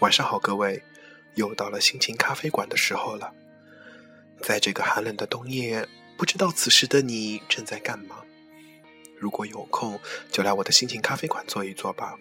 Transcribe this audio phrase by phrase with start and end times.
[0.00, 0.82] 晚上好，各位，
[1.34, 3.34] 又到了心情咖啡馆的时候了。
[4.40, 8.16] 在这个寒冷的冬夜，不知道此时的你正在干嘛？
[9.18, 10.00] 如果有空，
[10.32, 12.14] 就来我的心情咖啡馆坐一坐吧，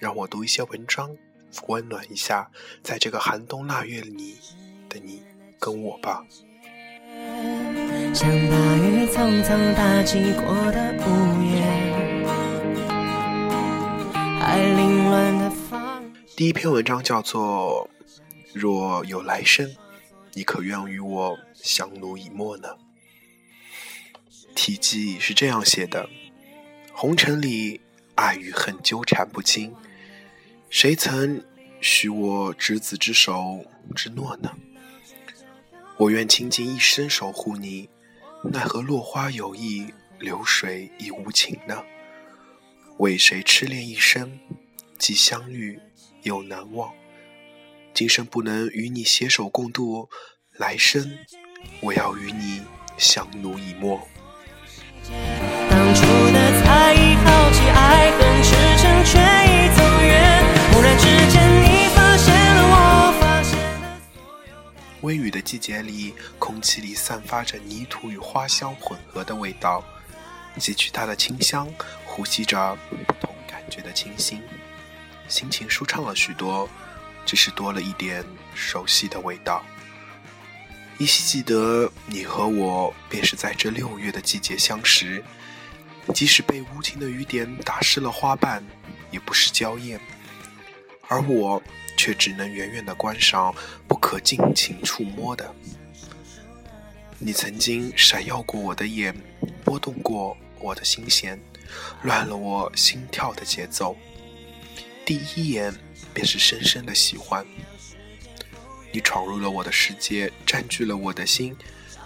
[0.00, 1.14] 让我读一些文章，
[1.66, 2.50] 温暖一下
[2.82, 4.38] 在这个寒冬腊月里
[4.88, 5.22] 的你
[5.58, 6.24] 跟我吧。
[8.14, 12.24] 像大雨匆匆打击过的屋檐，
[14.40, 15.47] 还凌乱的。
[16.38, 17.90] 第一篇文章叫做
[18.54, 19.74] 《若有来生，
[20.34, 22.76] 你可愿与我相濡以沫呢？》
[24.54, 26.08] 题记是这样写的：
[26.92, 27.80] 红尘里
[28.14, 29.74] 爱与恨纠缠不清，
[30.70, 31.44] 谁曾
[31.80, 33.64] 许我执子之手
[33.96, 34.52] 之诺呢？
[35.96, 37.90] 我愿倾尽一生守护你，
[38.44, 41.82] 奈何落花有意，流水已无情呢？
[42.98, 44.38] 为谁痴恋一生，
[45.00, 45.80] 既相遇？
[46.22, 46.92] 又难忘，
[47.94, 50.08] 今生不能与你携手共度，
[50.52, 51.18] 来生
[51.80, 52.62] 我要与你
[52.96, 54.00] 相濡以沫。
[55.70, 56.02] 当初
[56.32, 60.44] 的猜疑、好奇、爱恨痴嗔，却已走远。
[60.72, 63.88] 忽然之间，你发现了我发现的。
[65.02, 69.82] 微雨的季节里，空气里散发着泥土与花香混合的味道，
[70.58, 71.68] 汲取它的清香，
[72.04, 74.42] 呼吸着不同感觉的清新。
[75.28, 76.68] 心情舒畅了许多，
[77.24, 79.64] 只是多了一点熟悉的味道。
[80.98, 85.22] 依稀记得你和我便是在这六月的季节相识，
[86.12, 88.64] 即使被无情的雨点打湿了花瓣，
[89.10, 90.00] 也不失娇艳。
[91.06, 91.62] 而我
[91.96, 93.54] 却只能远远的观赏，
[93.86, 95.54] 不可尽情触摸的。
[97.18, 99.14] 你曾经闪耀过我的眼，
[99.64, 101.40] 拨动过我的心弦，
[102.02, 103.96] 乱了我心跳的节奏。
[105.08, 105.74] 第一眼
[106.12, 107.42] 便是深深的喜欢，
[108.92, 111.56] 你闯入了我的世界，占据了我的心，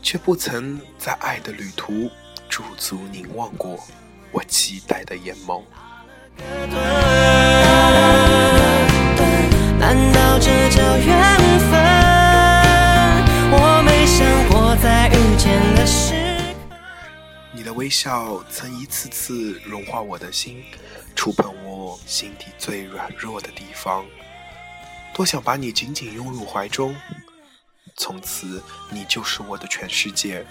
[0.00, 2.08] 却不曾在爱的旅途
[2.48, 3.84] 驻足凝望过
[4.30, 5.64] 我期待的眼眸。
[9.76, 11.72] 难道这叫缘分？
[13.50, 16.14] 我没想过在遇见的时
[17.50, 20.62] 你的微笑曾一次次融化我的心。
[21.16, 24.06] 触碰我心底最软弱的地方，
[25.12, 26.96] 多想把你紧紧拥入怀中，
[27.94, 30.46] 从此你就是我的全世界，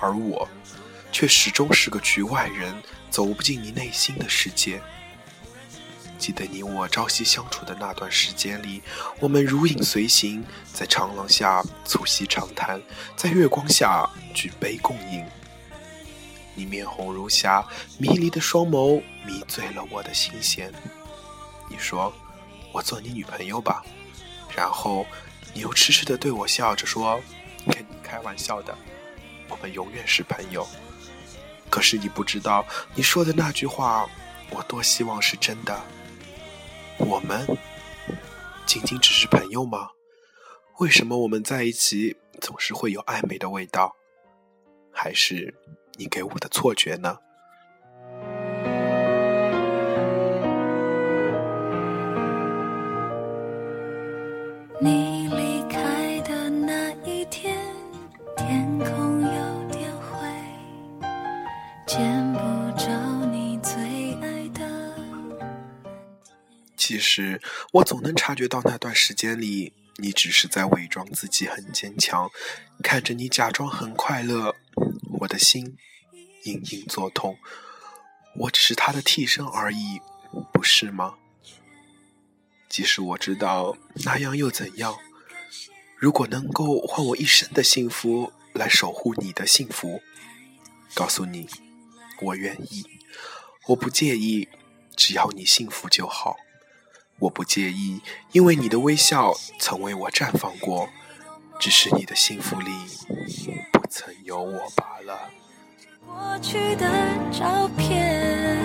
[0.00, 0.48] 而我
[1.12, 2.74] 却始终是个局外人，
[3.08, 4.82] 走不进你内心的世界。
[6.18, 8.82] 记得你我朝夕相处的那段时间里，
[9.20, 12.82] 我们如影随形，在长廊下促膝长谈，
[13.14, 15.24] 在月光下举杯共饮。
[16.54, 17.66] 你面红如霞，
[17.98, 20.72] 迷离的双眸迷醉了我的心弦。
[21.68, 22.12] 你说
[22.72, 23.84] ：“我做你女朋友吧。”
[24.54, 25.04] 然后
[25.52, 27.20] 你又痴痴的对我笑着说
[27.66, 28.76] ：“跟你开玩笑的，
[29.48, 30.66] 我们永远是朋友。”
[31.70, 34.08] 可是你不知道，你说的那句话，
[34.50, 35.82] 我多希望是真的。
[36.98, 37.44] 我们
[38.64, 39.88] 仅仅只是朋友吗？
[40.78, 43.96] 为什么我们在一起总是会有暧昧的味道？
[44.92, 45.52] 还是？
[45.96, 47.18] 你给我的错觉呢？
[54.80, 57.56] 你离开的那一天，
[58.36, 60.28] 天空有点灰，
[61.86, 62.38] 见不
[62.76, 62.90] 着
[63.26, 64.94] 你最爱的。
[66.76, 67.40] 其实，
[67.72, 72.28] 我总能察觉到那段时间里，你只是在伪装自己很坚强，
[72.82, 74.54] 看着你假装很快乐。
[75.24, 75.76] 我的心
[76.44, 77.38] 隐隐作痛，
[78.36, 80.00] 我只是他的替身而已，
[80.52, 81.14] 不是吗？
[82.68, 84.98] 即使我知道那样又怎样？
[85.96, 90.02] 如果能够换我一生的幸福来守护你的幸福，
[90.92, 91.48] 告诉你，
[92.20, 92.84] 我愿意，
[93.68, 94.48] 我不介意，
[94.94, 96.36] 只要你幸福就好。
[97.20, 98.02] 我不介意，
[98.32, 100.90] 因为你的微笑曾为我绽放过，
[101.58, 102.70] 只是你的幸福里
[103.96, 104.98] 曾有我吧。
[106.04, 106.84] 过去的
[107.30, 108.58] 照片，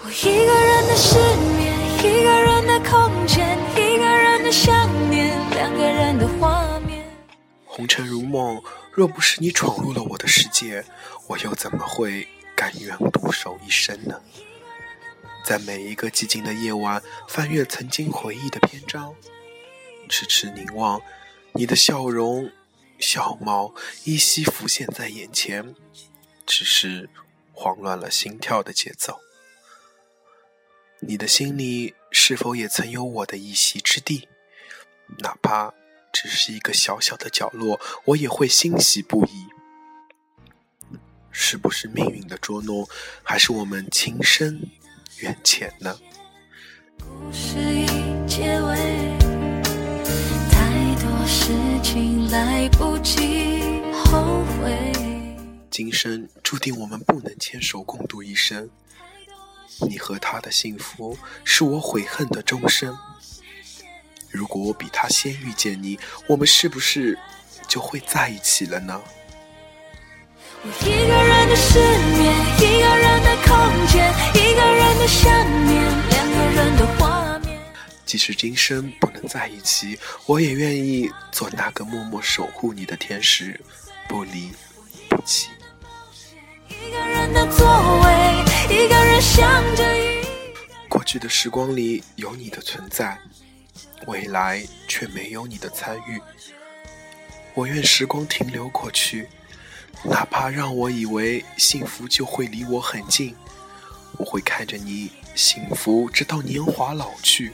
[0.00, 1.18] 我一个人的失
[1.56, 7.04] 眠，一个人的空间，一个人的想念，两个人的画面。
[7.64, 8.62] 红尘如梦，
[8.92, 10.84] 若不是你闯入了我的世界，
[11.26, 14.20] 我又怎么会甘愿独守一生呢？
[15.44, 19.12] 在每一个寂静的夜晚，翻阅曾经回忆的篇章，
[20.08, 21.02] 痴痴凝望
[21.54, 22.48] 你的笑容。
[22.98, 23.74] 小猫
[24.04, 25.74] 依稀浮现在眼前，
[26.46, 27.08] 只是
[27.52, 29.20] 慌乱了心跳的节奏。
[31.00, 34.28] 你的心里是否也曾有我的一席之地？
[35.18, 35.74] 哪怕
[36.12, 39.46] 只是一个小小的角落，我也会欣喜不已。
[41.30, 42.88] 是不是命运的捉弄，
[43.22, 44.70] 还是我们情深
[45.18, 45.98] 缘浅呢？
[46.98, 47.86] 故事已
[52.34, 54.92] 来不及后悔。
[55.70, 58.68] 今生注定我们不能牵手共度一生，
[59.82, 62.98] 你和他的幸福是我悔恨的终生。
[64.32, 65.96] 如果我比他先遇见你，
[66.26, 67.16] 我们是不是
[67.68, 69.00] 就会在一起了呢？
[70.64, 71.78] 我一个人的失
[72.18, 75.30] 眠，一个人的空间，一个人的想
[75.66, 76.13] 念，
[78.04, 83.60] 即使今生不能在一起，我也愿意做那个默默守护你的天使，
[84.08, 84.50] 不离
[85.08, 85.48] 不弃。
[86.68, 87.66] 一个人的座
[88.02, 89.84] 位，一个人想着
[90.88, 93.18] 过去的时光里有你的存在，
[94.06, 96.20] 未来却没有你的参与。
[97.54, 99.28] 我愿时光停留过去。
[100.02, 103.34] 哪怕让我以为幸福就会离我很近，
[104.18, 107.52] 我会看着你幸福直到年华老去，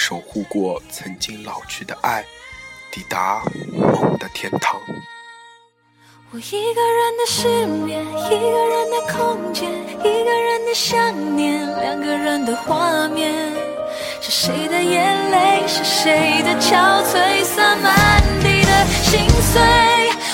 [0.00, 2.24] 守护过曾经老去的爱，
[2.90, 4.80] 抵达梦的天堂。
[6.30, 13.52] 我一个人的失眠，一个人的空间，一个人的想念，两个人的画面，
[14.22, 19.60] 是谁的眼泪，是谁的憔悴，洒满地的心碎。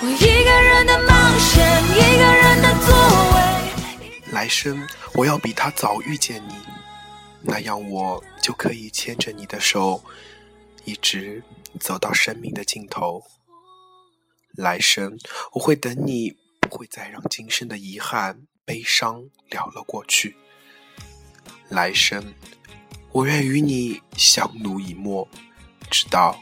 [0.00, 2.96] 我一个人的冒险，一个人的座
[3.34, 4.32] 位。
[4.32, 6.54] 来生我要比他早遇见你，
[7.42, 10.02] 那样我就可以牵着你的手，
[10.84, 11.42] 一直
[11.78, 13.22] 走到生命的尽头。
[14.52, 15.18] 来生
[15.52, 20.36] 我会等你，不会再让今生的遗憾、悲伤了了过去。
[21.68, 22.34] 来生
[23.12, 25.26] 我愿与你相濡以沫，
[25.90, 26.38] 直到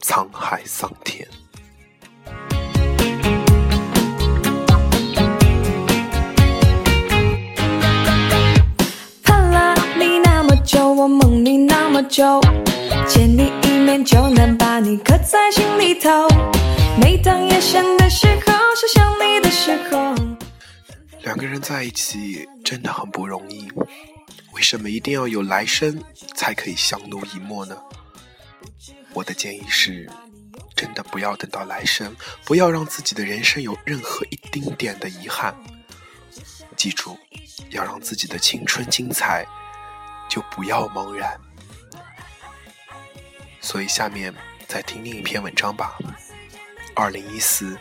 [0.00, 1.26] 沧海桑田。
[11.02, 12.40] 我梦你那么久，
[13.08, 16.28] 见你一面就能把你刻在心里头。
[16.96, 20.14] 每当夜深的时候，是想你的时候。
[21.22, 23.68] 两个人在一起真的很不容易，
[24.52, 26.00] 为什么一定要有来生
[26.36, 27.76] 才可以相濡以沫呢？
[29.12, 30.08] 我的建议是，
[30.76, 32.14] 真的不要等到来生，
[32.44, 35.52] 不要让自己的人生有任何一丁点的遗憾。
[36.76, 37.18] 记住，
[37.70, 39.44] 要让自己的青春精彩。
[40.32, 41.38] 就不要茫然，
[43.60, 44.34] 所以下面
[44.66, 45.98] 再听另一篇文章吧。
[46.94, 47.76] 二零一四，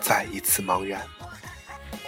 [0.00, 1.06] 再一次茫然。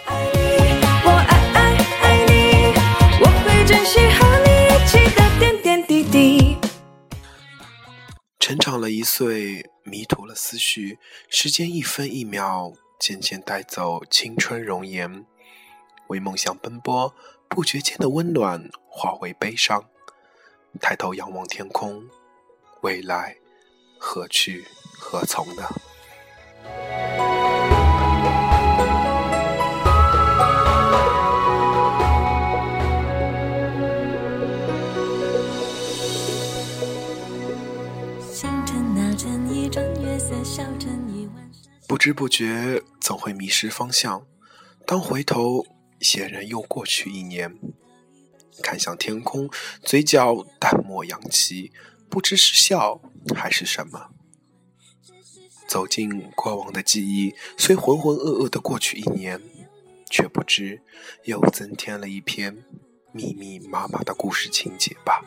[0.07, 2.73] 我爱爱爱你，
[3.21, 6.57] 我会珍惜和你一起的点点滴滴。
[8.39, 10.97] 成长了一岁，迷途了思绪，
[11.29, 15.23] 时间一分一秒，渐渐带走青春容颜，
[16.07, 17.13] 为梦想奔波。
[17.49, 19.83] 不觉间的温暖化为悲伤，
[20.79, 22.03] 抬头仰望天空，
[22.81, 23.35] 未来
[23.97, 24.65] 何去
[24.99, 25.63] 何从呢？
[41.87, 44.23] 不知不觉总会迷失方向，
[44.85, 45.76] 当回头。
[45.99, 47.57] 显然又过去一年，
[48.61, 49.49] 看向天空，
[49.81, 51.71] 嘴角淡漠扬起，
[52.09, 53.01] 不知是笑
[53.35, 54.09] 还是什么。
[55.67, 59.41] 走进过往的记忆，虽浑浑噩噩的过去一年，
[60.09, 60.81] 却不知
[61.25, 62.63] 又增添了一篇
[63.11, 65.21] 密密麻麻的故事情节吧。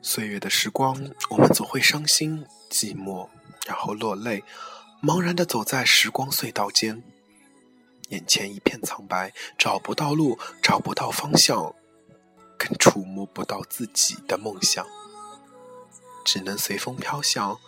[0.00, 0.96] 岁月的时光，
[1.30, 2.46] 我们总会伤心。
[2.70, 3.28] 寂寞，
[3.66, 4.44] 然后落泪，
[5.02, 7.02] 茫然的走在时光隧道间，
[8.10, 11.74] 眼前一片苍白，找不到路，找不到方向，
[12.56, 14.86] 更触摸不到自己的梦想，
[16.24, 17.58] 只能随风飘向，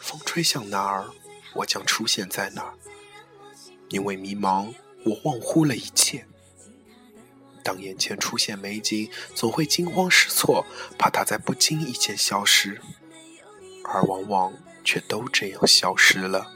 [0.00, 1.10] 风吹向哪儿，
[1.56, 2.74] 我将出现在哪儿。
[3.88, 4.72] 因为迷茫，
[5.04, 6.26] 我忘乎了一切。
[7.64, 10.64] 当眼前出现美景，总会惊慌失措，
[10.98, 12.80] 怕它在不经意间消失。
[13.84, 14.52] 而往往
[14.84, 16.46] 却都这样消失了。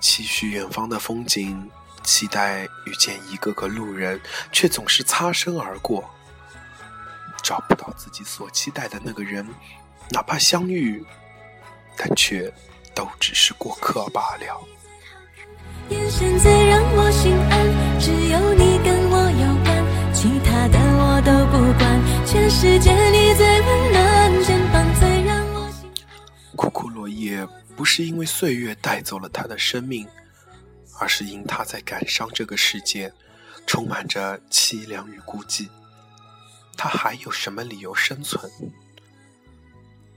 [0.00, 1.70] 期许远方的风景，
[2.02, 4.20] 期待遇见一个个路人，
[4.52, 6.08] 却总是擦身而过。
[7.42, 9.46] 找不到自己所期待的那个人，
[10.10, 11.04] 哪怕相遇，
[11.96, 12.52] 但却
[12.94, 14.60] 都只是过客罢了。
[15.88, 17.47] 眼神最让我心安，
[18.08, 22.26] 只有你跟我有关，其他的我都不管。
[22.26, 25.90] 全世界你最温暖，肩膀最让我心。
[26.56, 27.46] 枯枯落叶
[27.76, 30.08] 不是因为岁月带走了他的生命，
[30.98, 33.12] 而是因他在感伤这个世界，
[33.66, 35.68] 充满着凄凉与孤寂。
[36.78, 38.50] 他还有什么理由生存？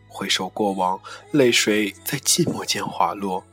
[0.08, 0.98] 回首过往，
[1.32, 3.44] 泪水在寂寞间滑落，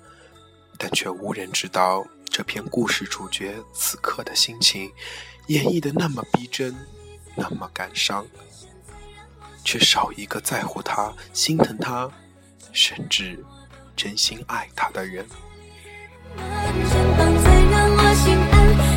[0.77, 4.93] 但却无人知道这篇故事主角此刻的心情
[5.49, 6.73] 演绎的那么逼真，
[7.35, 8.25] 那么感伤，
[9.65, 12.09] 却少一个在乎他、心疼他，
[12.73, 13.45] 甚至
[13.97, 15.27] 真心爱他的人。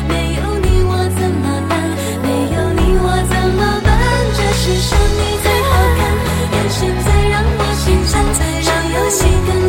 [0.08, 1.72] 没有你我怎么办？
[4.36, 6.00] 这是生命最好看
[6.52, 8.14] 眼神，最让我心伤。
[8.22, 8.30] 让
[8.62, 9.61] 唱《游戏》的。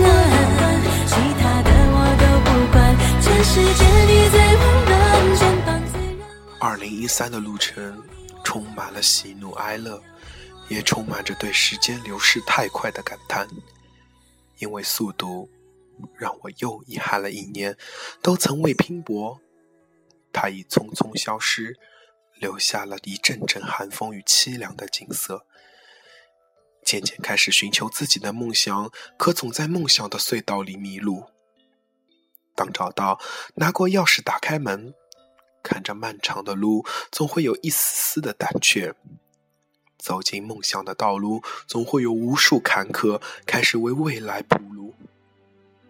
[6.60, 8.03] 二零一三的路程
[8.43, 10.01] 充满了喜怒哀乐，
[10.69, 13.48] 也充满着对时间流逝太快的感叹。
[14.57, 15.50] 因为速度，
[16.17, 17.77] 让我又遗憾了一年，
[18.24, 19.39] 都曾为拼搏，
[20.31, 21.77] 它已匆匆消失，
[22.39, 25.45] 留下了一阵阵寒风与凄凉的景色。
[26.83, 31.25] 渐渐开始寻求自己的梦想，可总在梦想的隧道里迷路。
[32.55, 33.19] 当找到，
[33.55, 34.93] 拿过钥匙打开门，
[35.62, 38.93] 看着漫长的路，总会有一丝丝的胆怯。
[39.98, 44.93] 走进梦想的道路，总会有无数坎坷，开始为未来铺路。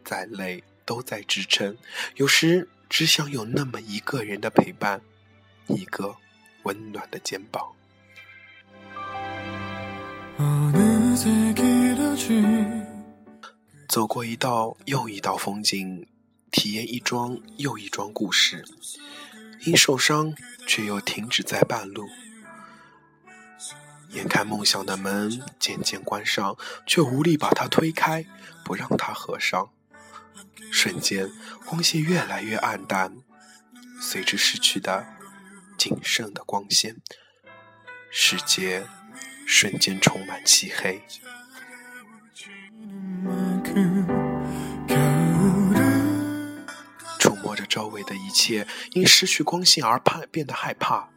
[0.05, 1.75] 再累都在支撑，
[2.15, 5.01] 有时只想有那么一个人的陪伴，
[5.67, 6.15] 一个
[6.63, 7.73] 温暖的肩膀。
[13.87, 16.05] 走过一道又一道风景。
[16.53, 18.63] 体验一桩又一桩故事，
[19.65, 20.35] 因受伤
[20.67, 22.07] 却又停止在半路。
[24.11, 26.55] 眼看梦想的门渐渐关上，
[26.85, 28.27] 却无力把它推开，
[28.63, 29.71] 不让它合上。
[30.71, 31.31] 瞬间，
[31.65, 33.17] 光线越来越暗淡，
[33.99, 35.07] 随之失去的
[35.75, 37.01] 仅剩的光线，
[38.11, 38.85] 世界
[39.47, 41.01] 瞬间充满漆黑。
[47.73, 51.09] 周围的一切因失去光线而怕变得害怕，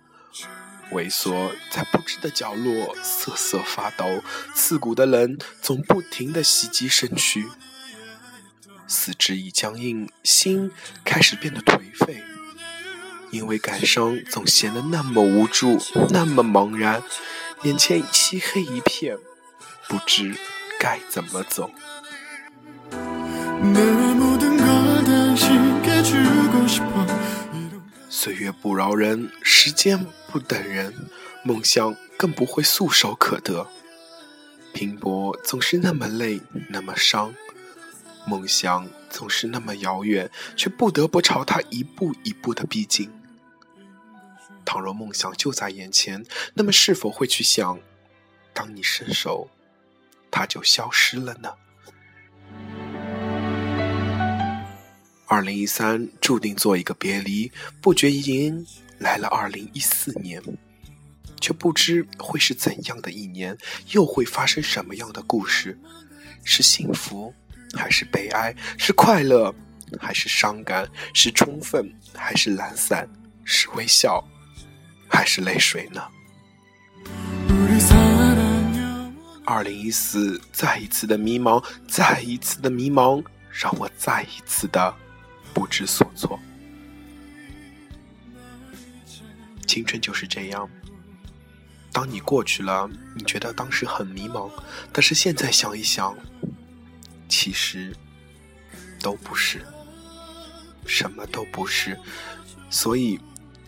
[0.90, 4.22] 萎缩在不知的角落瑟瑟发抖，
[4.54, 7.44] 刺骨的冷总不停的袭击身躯，
[8.86, 10.72] 四肢已僵硬，心
[11.04, 12.22] 开始变得颓废，
[13.30, 17.02] 因为感伤总显得那么无助，那么茫然，
[17.64, 19.18] 眼前漆黑一片，
[19.86, 20.34] 不知
[20.80, 21.70] 该怎么走。
[28.26, 30.92] 岁月不饶人，时间不等人，
[31.44, 33.68] 梦想更不会触手可得。
[34.74, 37.30] 拼搏总是那么累，那么伤；
[38.26, 43.12] 梦想总是那么遥远，却不得不朝它一步一步的逼近。
[44.64, 47.78] 倘若梦想就在眼前，那么是否会去想，
[48.52, 49.48] 当你伸手，
[50.32, 51.52] 它就消失了呢？
[55.28, 58.64] 二零一三注定做一个别离，不觉间
[58.98, 60.40] 来了二零一四年，
[61.40, 63.58] 却不知会是怎样的一年，
[63.90, 65.76] 又会发生什么样的故事？
[66.44, 67.34] 是幸福
[67.74, 68.54] 还是悲哀？
[68.78, 69.52] 是快乐
[69.98, 70.88] 还是伤感？
[71.12, 73.08] 是充分还是懒散？
[73.44, 74.22] 是微笑
[75.08, 76.02] 还是泪水呢？
[79.44, 84.94] 二零一四，再一次的迷茫，再一次的迷茫，让我再一次的。
[85.56, 86.38] 不知所措，
[89.66, 90.68] 青春就是这样。
[91.90, 94.50] 当你过去了，你觉得当时很迷茫，
[94.92, 96.14] 但是现在想一想，
[97.26, 97.96] 其实
[99.00, 99.64] 都不是，
[100.84, 101.98] 什么都不是。
[102.68, 103.18] 所以，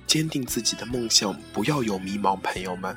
[0.07, 2.95] 坚定自己的梦想，不要有迷茫，朋友们。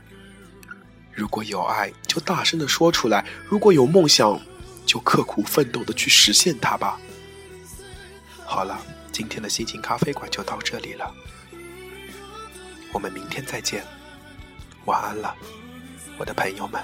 [1.14, 4.42] 如果有爱，就大声的说出来；如果有梦想，
[4.86, 7.00] 就刻苦奋斗的去实现它吧。
[8.54, 8.78] 好了，
[9.14, 11.10] 今天的心情咖啡馆就到这里了，
[12.92, 13.82] 我们明天再见，
[14.84, 15.34] 晚安了，
[16.18, 16.84] 我的朋友们。